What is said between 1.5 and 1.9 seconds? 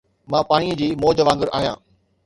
آهيان